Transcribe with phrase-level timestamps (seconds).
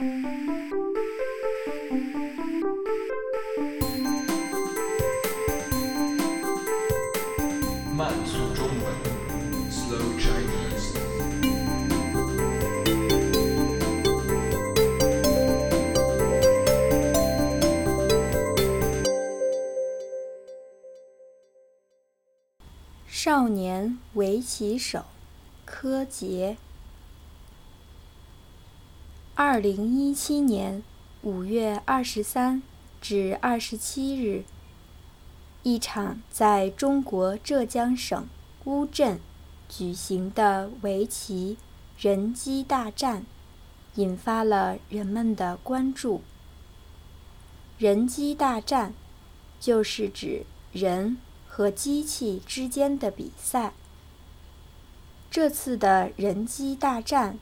[0.00, 0.06] 慢
[8.24, 8.94] 速中文
[9.68, 10.94] ，Slow Chinese。
[23.08, 25.04] 少年围棋手
[25.64, 26.56] 柯洁。
[29.40, 30.82] 二零一七年
[31.22, 32.60] 五月二十三
[33.00, 34.42] 至二十七日，
[35.62, 38.26] 一场在中国浙江省
[38.64, 39.20] 乌镇
[39.68, 41.56] 举行的围棋
[42.00, 43.24] 人机大战，
[43.94, 46.22] 引发了人们的关注。
[47.78, 48.92] 人机大战
[49.60, 53.72] 就是指人和机器之间的比赛。
[55.30, 57.38] 这次的人机大战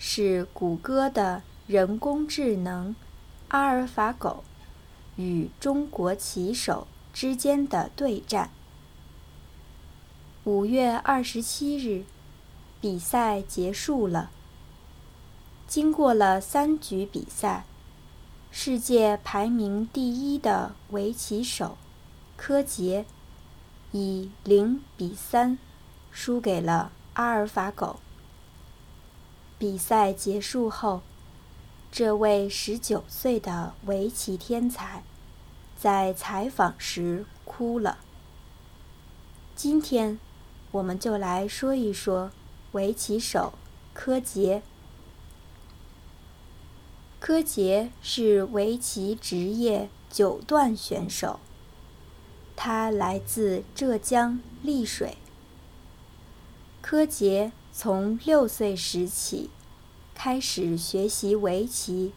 [0.00, 2.96] 是谷歌的人工智能
[3.48, 4.42] 阿尔法狗
[5.16, 8.48] 与中国棋手之间的对战。
[10.44, 12.04] 五月二十七日，
[12.80, 14.30] 比赛结束了。
[15.66, 17.66] 经过了三局比赛，
[18.50, 21.76] 世界排名第一的围棋手
[22.38, 23.04] 柯洁
[23.92, 25.58] 以零比三
[26.10, 28.00] 输给了阿尔法狗。
[29.58, 31.02] 比赛结束后，
[31.90, 35.02] 这位十九岁的围棋天才
[35.76, 37.98] 在采访时哭了。
[39.56, 40.18] 今天，
[40.70, 42.30] 我们就来说一说
[42.72, 43.54] 围棋手
[43.92, 44.62] 柯洁。
[47.18, 51.40] 柯洁是围棋职业九段选手，
[52.54, 55.18] 他来自浙江丽水。
[56.80, 59.50] 柯洁从六岁时起
[60.20, 62.12] 开始学习围棋，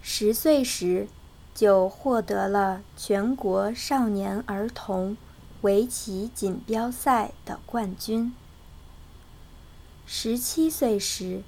[0.00, 1.08] 十岁时
[1.52, 5.16] 就获得了全国少年儿童
[5.62, 8.32] 围棋锦标赛的冠军。
[10.06, 11.42] 十七岁时，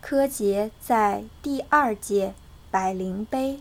[0.00, 2.34] 柯洁在第二届
[2.72, 3.60] 百灵杯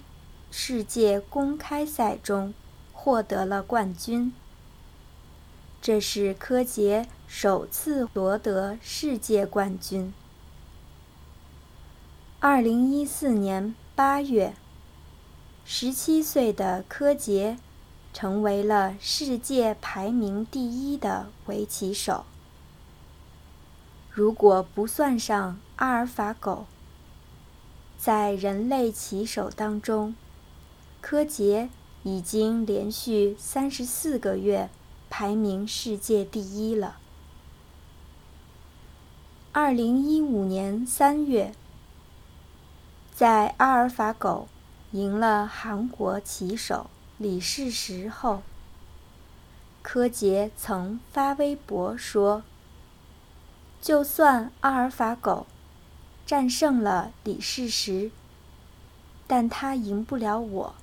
[0.50, 2.56] 世界公开赛中
[2.92, 4.34] 获得了冠军。
[5.80, 10.12] 这是柯洁首次夺得世界冠军。
[12.40, 14.54] 二零一四年八月，
[15.66, 17.58] 十七岁的柯洁
[18.14, 22.26] 成为了世界排名第一的围棋手。
[24.12, 26.68] 如果不算上阿尔法狗，
[27.98, 30.14] 在人类棋手当中，
[31.02, 31.70] 柯洁
[32.04, 34.70] 已经连续三十四个月
[35.10, 36.98] 排名世界第一了。
[39.52, 41.52] 二零一五年三月，
[43.18, 44.48] 在阿尔法狗
[44.92, 48.44] 赢了韩国棋手李世石后，
[49.82, 52.44] 柯洁曾发微博说。
[53.82, 55.48] 就算阿尔法狗
[56.28, 58.12] 战胜了李世石，
[59.26, 60.76] 但他赢不了我。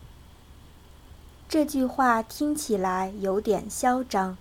[1.48, 4.36] 这句话听起来有点嚣张。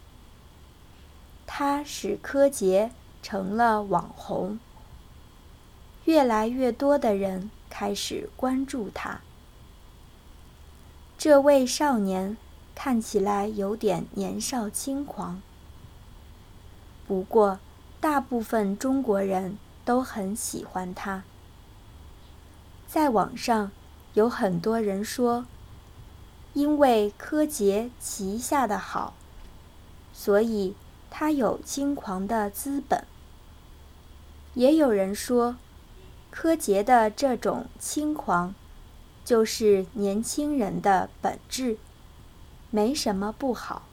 [1.45, 2.89] 他使柯洁
[3.21, 4.57] 成了网红，
[6.05, 9.21] 越来越多的人开始关注他。
[11.17, 12.37] 这位少年
[12.75, 15.41] 看起来有点年少轻狂，
[17.07, 17.59] 不过。
[18.01, 21.23] 大部分中国人都很喜欢他。
[22.85, 23.71] 在网上，
[24.13, 25.45] 有很多人说，
[26.51, 29.13] 因为柯洁棋下的好，
[30.11, 30.75] 所以
[31.09, 33.05] 他有轻狂的资本。
[34.53, 35.55] 也有人说，
[36.35, 38.55] 柯洁的这种轻狂，
[39.23, 41.77] 就是年轻人的本质，
[42.71, 43.83] 没什么不好。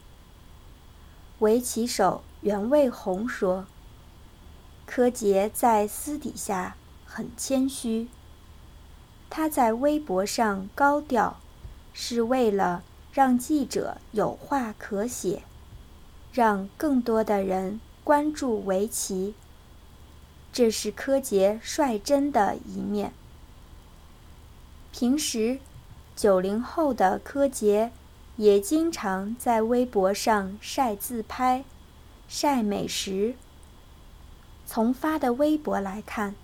[1.37, 3.67] 围棋手袁卫红说。
[4.87, 6.75] 柯洁在私底下
[7.05, 8.07] 很谦虚。
[9.29, 11.37] 他在微博上高调，
[11.93, 12.83] 是为了
[13.13, 15.43] 让记者有话可写，
[16.33, 19.35] 让更多的人关注围棋。
[20.53, 23.13] 这是柯洁率真的一面。
[24.91, 25.59] 平时，
[26.15, 27.91] 九零后的柯洁
[28.35, 31.63] 也经常在微博上晒自拍、
[32.27, 33.35] 晒美食。
[34.65, 36.35] 从发的微博来看，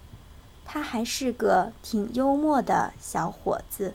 [0.65, 3.93] 他还是个挺幽默的小伙子。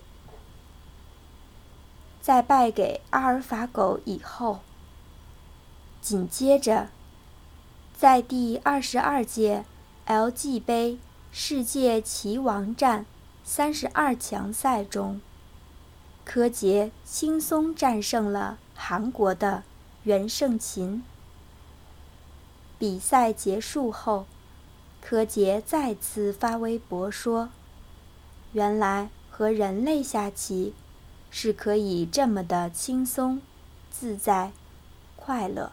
[2.21, 4.61] 在败给阿尔法狗以后，
[6.01, 6.89] 紧接着，
[7.97, 9.65] 在第二十二届
[10.07, 10.99] LG 杯
[11.31, 13.07] 世界棋王战
[13.45, 15.21] 三十二强赛中，
[16.25, 19.63] 柯洁轻松战胜了韩国的
[20.03, 21.05] 袁胜琴。
[22.81, 24.27] 比赛结束后，
[25.01, 27.51] 柯洁再次发微博说
[28.53, 30.75] ：“原来和人类下棋，
[31.31, 33.41] 是可以这么的轻松、
[33.89, 34.51] 自在、
[35.15, 35.71] 快乐。”